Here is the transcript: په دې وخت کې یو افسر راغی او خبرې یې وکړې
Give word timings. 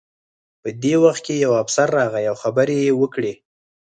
په 0.61 0.69
دې 0.83 0.95
وخت 1.03 1.21
کې 1.25 1.33
یو 1.45 1.51
افسر 1.63 1.87
راغی 1.97 2.25
او 2.31 2.35
خبرې 2.43 2.77
یې 2.85 2.91
وکړې 3.01 3.33